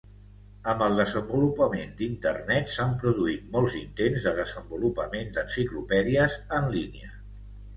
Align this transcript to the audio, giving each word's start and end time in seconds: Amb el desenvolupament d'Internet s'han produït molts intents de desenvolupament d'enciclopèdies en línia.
Amb 0.71 0.79
el 0.85 0.95
desenvolupament 0.99 1.91
d'Internet 1.99 2.73
s'han 2.77 2.95
produït 3.05 3.45
molts 3.57 3.77
intents 3.83 4.27
de 4.29 4.35
desenvolupament 4.41 5.31
d'enciclopèdies 5.37 6.41
en 6.61 6.71
línia. 6.79 7.17